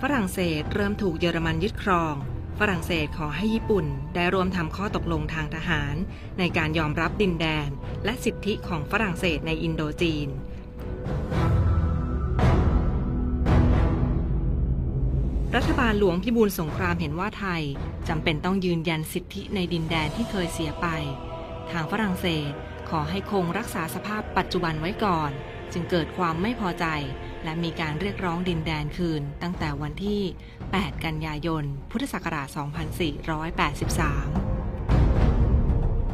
[0.05, 2.15] ฝรั่งเศสเริ่มถูกเยอรมันยึดครอง
[2.59, 5.95] ฝรั่งเศสขอให้ญี่ปุ่นได้ร่วมทำข้อตกลงทางทหาร
[6.39, 7.69] ในการยอมรับดินแดน
[8.05, 10.29] และสิทธิของฝรั่งเศสในอินโดจีน
[15.57, 17.63] รัฐบาลหลวงพิบูลสงครามเห็นว่าไทย
[18.09, 20.87] จำเป็นต้องยืนยันสิทธิในดินแดนที่เคยเสียไป
[21.71, 22.51] ทางฝรั่งเศส
[22.91, 25.31] ขอให้คงรักษาสภาพปัจจุบันไว้ก่อน
[25.73, 26.87] จึงเกิดความไม่พอใจ
[27.45, 30.21] และมีการเรียกร้องดินแดนคืนตั้งแต่วันที่
[30.63, 32.63] 8 กันยายน พุทธศักราช 2483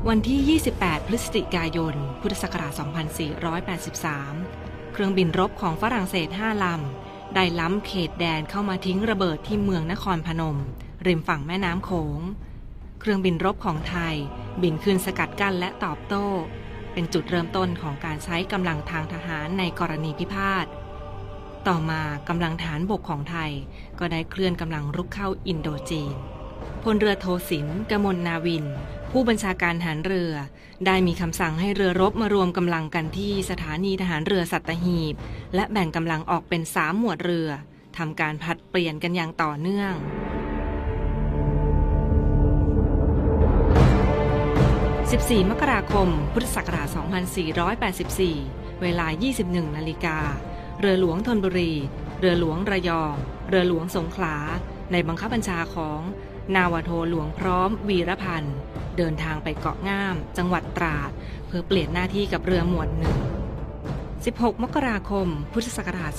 [0.09, 10.59] วันที่ 28 พฤศจิกายน พุทธศักราช 2483 เครื่องบินรบของฝรั่งเศส 5 ลำ ได้ล้ำเขตแดนเข้ามาทิ้งระเบิดที่เมืองนครพนม
[11.07, 12.21] ริมฝั่งแม่น้ำโขง
[13.01, 14.15] เครื่องบินรบของไทย
[14.63, 16.27] บินขึ้นสกัดกั้นและตอบโต้
[16.93, 20.67] เป็นจุดเริ่มต้นของการใช้กำลังทางทหารในกรณีพิพาท
[21.69, 23.51] ต่อมากำลังฐานบกของไทย
[23.99, 26.15] ก็ได้เคลื่อนกำลังรุกเข้าอินโดจีน
[26.83, 28.65] พลเรือโทสินกมลนาวิน
[29.11, 30.33] ผู้บัญชาการฐานเรือ
[30.87, 35.15] ได้มีคำสั่งให้เรือรบมารวมกำลังกันที่สถานีทหารเรือสัตหีบ
[35.55, 37.49] และแบ่งกำลังออกเป็นสามหมวดเรือ
[37.99, 39.93] ทำการผัดเปลี่ยนกันอย่างต่อเนื่อง
[45.13, 46.89] 14 มกราคม พุทธศักราช
[48.25, 49.07] 2484 เวลา
[49.41, 50.19] 21 นาฬิกา
[50.87, 51.73] เรือหลวงธนบุรี
[52.21, 53.15] เรือหลวงระยอง
[53.49, 54.37] เรือหลวงสงขลา
[54.93, 56.01] ในบังคับบัญชาของ
[56.57, 58.57] นาวโทหลวงพร้อม วีรพันธ์
[58.97, 61.11] เดินทางไปเกาะง่าม จังหวัดตราด
[61.47, 63.19] เพื่อเปลี่ยนหน้าที่กับเรือหมวดหนึ่ง
[63.91, 66.13] 16 มกราคม พุทธศักราช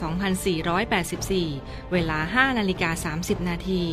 [1.13, 3.84] 2484 เวลา 5 นาฬิกา 30 นาที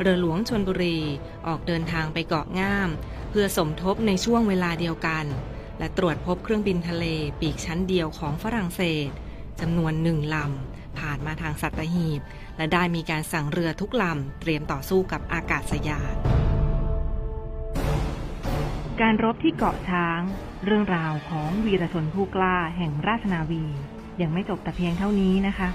[0.00, 0.98] เรือหลวงชนบุรี
[1.46, 2.90] ออกเดินทางไปเกาะง่าม
[3.30, 5.24] เพื่อสมทบในช่วงเวลาเดียวกัน
[5.78, 7.04] และตรวจพบเครื่องบินทะเล
[7.40, 9.10] ปีกชั้นเดียวของฝรั่งเศส
[9.60, 12.20] จำนวนหนึ่งลำ ผ่านมาทางสัตหีบ
[12.56, 16.14] และได้มีการสั่งเรือทุกลำ เตรียมต่อสู้กับอากาศยาน
[19.00, 20.20] การรบที่เกาะช้าง
[20.64, 23.64] เรื่องราวของวีรชนผู้กล้าแห่งราชนาวี
[24.20, 25.68] ยังไม่จบแต่เพียงเท่านี้นะคะ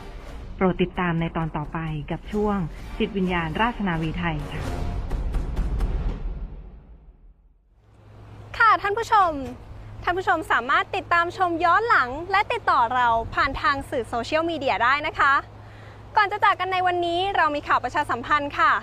[0.55, 1.79] โปรดติดตามในตอนต่อไป
[2.11, 2.57] กับช่วง
[2.99, 4.61] จิตวิญญาณราชนาวีไทยค่ะ
[8.57, 9.31] ค่ะท่านผู้ชม
[10.03, 15.33] ท่านผู้ชมสามารถติดตามชมย้อนหลัง และติดต่อเราผ่านทางสื่อโซเชียลมีเดียได้นะคะ
[16.17, 18.73] ก่อนจะจากกันในวันนี้เรามีข่าวประชาสัมพันธ์ค่ะ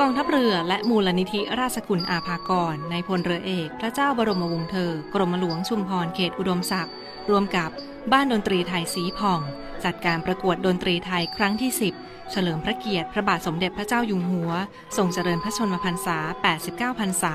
[0.00, 6.94] กองทัพเรือและมูลนิธิราชกุลอาภากรในพลเรือเอก พระเจ้าบรมวงศ์เธอ กรมหลวงชุมพรเขตอุดมศักดิ์
[7.30, 7.70] รวมกับ
[8.12, 9.40] บ้านดนตรีไทยสีผ่อง
[9.84, 14.52] จัดการประกวดดนตรีไทยครั้งที่ 10 เฉลิมพระเกียรติ พระบาทสมเด็จพระเจ้าอยู่หัว
[14.96, 16.18] ทรงเจริญพระชนมพรรษา
[16.58, 17.34] 89 พรรษา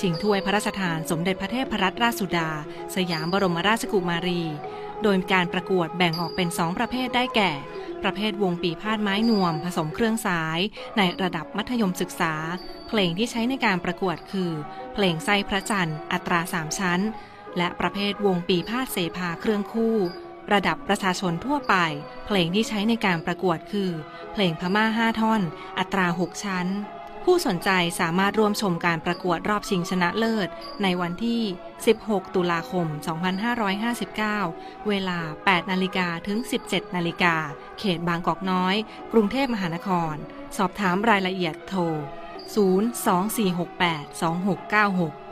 [0.00, 2.50] ชิงถ้วยพระราชทานสมเด็จพระเทพรัตนราชสุดา
[2.94, 4.42] สยามบรมราชกุมารี
[5.02, 7.52] โดยการประกวดแบ่งออกเป็น2ประเภทได้แก่
[8.02, 10.58] ประเภทวงปีพาดไม้นวม ผสมเครื่องสาย
[10.96, 12.34] ในระดับมัธยมศึกษา
[12.88, 14.50] เพลงที่ใช้ในการประกวดคือ
[14.94, 17.00] เพลงไส้พระจันทร์ อัตราสามชั้น
[17.56, 19.96] และประเภทวงปีพาดเสภาเครื่องคู่
[20.52, 21.74] ระดับประชาชนทั่วไป
[22.26, 23.90] เพลงที่ใช้ในการประกวดคือ
[24.32, 25.40] เพลงพม่าห้าท่อน
[25.78, 26.68] อัตราหกชั้น
[27.24, 27.70] ผู้สนใจ
[28.00, 30.48] สามารถร่วมชมการประกวดรอบชิงชนะเลิศ
[30.82, 31.42] ในวันที่
[31.88, 32.86] 16 ตุลาคม
[33.68, 37.34] 2559 เวลา 8 นาฬิกาถึง 17 นาฬิกา
[37.78, 38.74] เขตบางกอกน้อย
[39.12, 40.14] กรุงเทพมหานคร
[40.56, 41.82] สอบถามรายละเอียดโทร
[42.54, 45.27] 024682696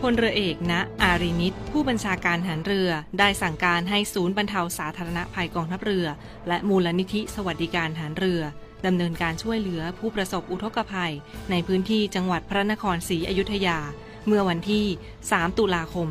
[0.00, 0.72] พลเรือเอกณ
[1.02, 6.06] อารีนิตผู้บัญชาการหารเรือ ได้สั่งการให้ศูนย์บรรเทาสาธารณภัยกองทัพเรือ
[6.48, 8.40] และมูลนิธิสวัสดิการหารเรือ
[8.86, 11.12] ดำเนินการช่วยเหลือผู้ประสบอุทกภัย
[11.50, 13.78] ในพื้นที่จังหวัดพระนครศรีอยุธยา
[14.26, 14.86] เมื่อวันที่
[15.22, 16.08] 3 ตุลาคม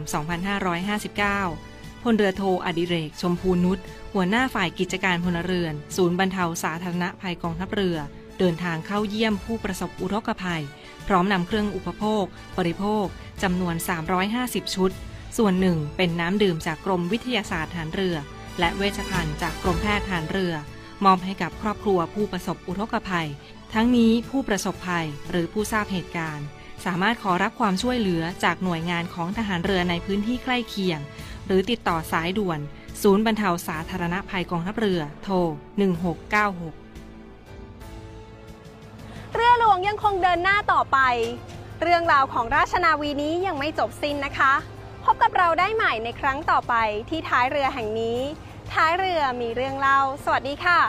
[1.39, 3.79] 2559 พลเรือโทอดิเรก ชมพูนุช
[4.13, 7.97] หัวหน้าฝ่ายกิจการพลเรือน ศูนย์บรรเทาสาธารณภัยกองทัพเรือ
[8.39, 10.63] เดินทางเข้าเยี่ยมผู้ประสบอุทกภัย
[11.09, 12.23] พร้อมนำเครื่องอุปโภค
[12.57, 13.05] บริโภค
[13.43, 13.75] จำนวน
[14.25, 14.91] 350 ชุด
[15.37, 18.15] ส่วนหนึ่งเป็นน้ำดื่มจากกรมวิทยาศาสตร์ฐานเรือ
[18.59, 20.53] และเวชภัณฑ์จากกรมแพทย์ฐานเรือ
[21.05, 23.29] มอบให้กับครอบครัวผู้ประสบอุทกภัย
[23.73, 26.45] ทั้งนี้ผู้ประสบภัยหรือผู้ทราบเหตุการณ์
[26.85, 30.99] สามารถขอรับความช่วยเหลือจากหน่วยงานของทหารเรือในพื้นที่ใกล้เคียง
[31.45, 32.59] หรือติดต่อสายด่วน
[33.01, 35.35] ศูนย์บรรเทาสาธารณภัยกองทัพเรือ โทร
[35.99, 36.88] 1696
[39.33, 40.99] เรือหลวงยังคงเดินหน้าต่อไป
[41.81, 44.53] เรื่องราวของราชนาวีนี้ยังไม่จบสิ้นนะคะ
[45.05, 46.73] พบกับเราได้ใหม่ในครั้งต่อไป
[47.09, 48.19] ที่ท้ายเรือแห่งนี้
[48.73, 50.79] ท้ายเรือมีเรื่องเล่า สวัสดีค่ะ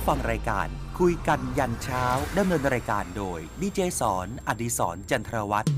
[0.00, 0.68] รับฟังรายการ
[1.00, 2.04] คุยกันยันเช้า
[2.38, 5.68] ดำเนินรายการโดยดีเจสอนอดิสรจันทรวัตร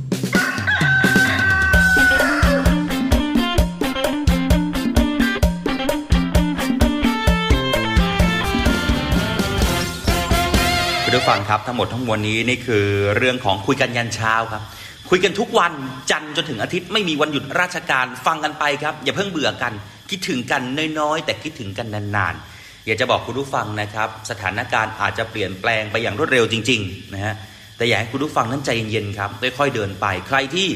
[11.05, 14.63] คุณผู้ฟังครับทั้งหมดทั้งมวลนี้นี่คือเรื่องของคุยกันยันเช้าครับ
[15.11, 15.73] คุยกันทุกวัน
[16.11, 19.73] จันทร์จนถึงอาทิตย์ไม่มีวันหยุดราชการฟังกันไปครับ อย่าเพิ่งเบื่อกัน
[20.11, 20.63] คิดถึงกัน
[20.99, 22.52] น้อยๆแต่คิดถึงกันนานๆ
[22.87, 27.35] อยากจะบอกคุณผู้ฟังนะครับ สถานการณ์อาจจะเปลี่ยนแปลงไปอย่างรวดเร็วจริงๆนะฮะ
[27.77, 30.69] แต่อยากให้คุณผู้ฟังนั้นใจเย็นๆครับค่อยๆเดินไป ใครที่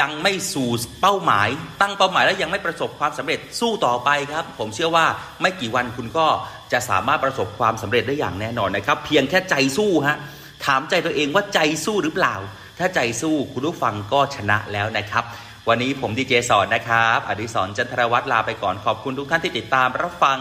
[0.00, 1.48] ยังไม่สู่เป้าหมาย
[1.80, 5.06] ตั้งเป้าหมายแล้วยังไม่ประสบความสำเร็จสู้ต่อไปครับ ผมเชื่อว่า
[5.42, 6.26] ไม่กี่วันคุณก็
[6.72, 10.18] จะสามารถประสบความสำเร็จได้อย่างแน่นอนนะครับ เพียงแค่ใจสู้ฮะ
[10.64, 12.34] ถามใจตัวเองว่าใจสู้หรือเปล่า
[12.78, 15.24] ถ้าใจสู้คุณผู้ฟังก็ชนะแล้วนะครับ
[15.68, 20.38] วันนี้ผมดีเจสอนนะครับ อดิศรจันทรวัฒน์ลาไปก่อนขอบคุณทุกท่านที่ติดตามรับฟัง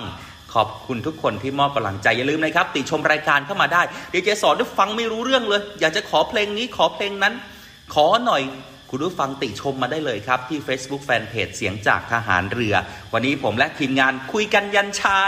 [0.54, 3.82] ขอบคุณทุกคนที่มอบกำลังใจ อย่าลืมนะครับ ติชมรายการเข้ามาได้
[4.14, 7.34] ดีเจสอนด้วยฟังไม่รู้เรื่องเลย อยากจะขอเพลงนี้ขอเพลงนั้น
[7.93, 8.43] ขอหน่อย
[8.89, 12.76] คุณผู้ฟังติชมมาได้เลยครับ ที่ Facebook Fanpage เสียงจากทหารเรือ
[13.14, 15.24] วันนี้ผมและทีมงานคุยกันยันเช้า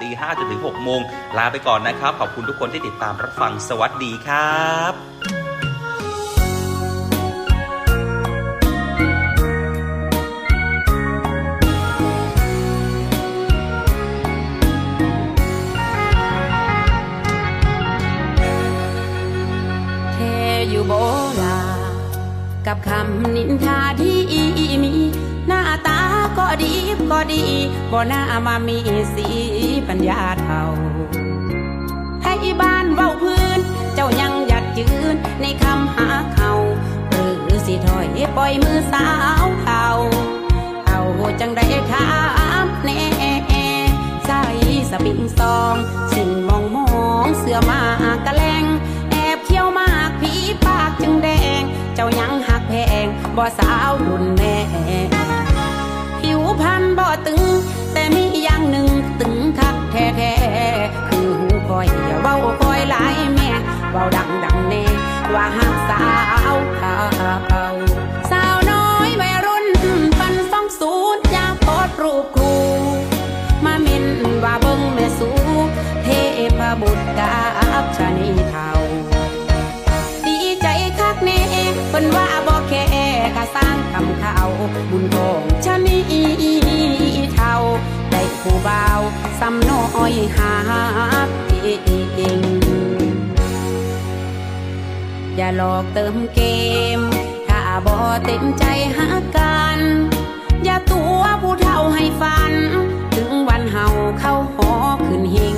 [0.00, 1.00] ตีห้าจนถึงหกโมง
[1.38, 5.49] ลาไปก่อนนะครับ ขอบคุณทุกคนที่ติดตามรับฟังสวัสดีครับ
[27.92, 28.78] บ่น่ามามี
[29.14, 29.26] สี
[29.88, 30.64] ปัญญาเท่า
[32.24, 33.58] ให้บ้านเว้าพื้น
[33.94, 36.52] เจ้ายังหยัดยืนในคำหาเขา
[37.08, 37.12] ห
[37.46, 39.08] รือสิถอยปล่อยมือสา
[39.42, 39.86] วเท่า
[40.86, 41.00] เอา
[41.40, 42.06] จังได้ถา
[42.64, 43.02] มแน่
[44.26, 44.42] ใส่
[44.90, 45.74] สปิงซอง
[46.12, 46.90] สิ่งมองมอ
[47.24, 47.80] งเสื้อมา
[48.26, 48.64] กะแลง
[49.10, 50.32] แอบเคี้ยวมากผี
[50.66, 51.28] ปากจึงแด
[51.60, 51.62] ง
[51.94, 52.74] เจ้ายังหักแพ
[53.04, 54.56] งบ่สาวรุ่นแม่
[57.00, 57.42] บ่ตึง
[57.92, 58.88] แต่มีอย่างหนึ่ง
[59.20, 61.86] ตึงคักแท้ๆคือหูคอย
[62.22, 63.50] เว้าคอยหลายแม่
[63.92, 64.84] เว้าดังดังแน่
[65.34, 66.04] ว่าหักสา
[66.52, 66.96] วเขา
[68.30, 69.66] สาวน้อยวัยรุ่น
[70.18, 72.54] ปันสองสูนยยากโพสรูปครู
[73.64, 74.06] มาเม่น
[74.44, 75.30] ว่าเบิ่งแม่สู
[76.04, 76.08] เท
[76.58, 77.34] พบุตรกา
[77.82, 78.68] บชนีเทา
[80.26, 80.66] ดีใจ
[80.98, 81.40] คักแน่
[81.90, 82.84] เป็นว่าบ่แค่
[83.36, 84.36] กะสร้างคำเขา
[84.90, 86.59] บุญของชนี
[88.42, 89.00] ผู้เบาว
[89.40, 89.82] ซ้ำน้อ
[90.12, 90.54] ยหา
[91.62, 92.42] เอง
[95.36, 96.40] อย่าหลอกเติมเก
[96.98, 97.00] ม
[97.48, 98.64] ถ้าบ่เต็มใจ
[98.96, 99.78] หักกัน
[100.64, 102.52] อย่าตัวผู้เท่าให้ฟัน
[103.14, 103.86] ถึงวันเฮา
[104.20, 104.72] เข้าหอ
[105.06, 105.56] ขึ้นหิง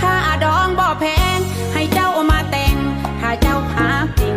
[0.00, 1.04] ค่าดองบ่แพ
[1.36, 1.38] ง
[1.72, 2.76] ให้เจ้ามาแต่ง
[3.20, 3.88] ถ้าเจ้าหา
[4.20, 4.36] จริง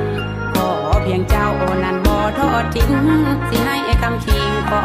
[0.53, 0.69] ขอ
[1.03, 1.49] เพียงเจ้า
[1.83, 2.91] นั้นบ่ทอดทิ้ง
[3.49, 4.83] สิให้คำคิงขอ